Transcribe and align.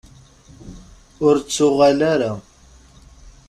Ur 1.27 1.35
d-tuɣal 1.39 1.99
ara. 2.13 2.31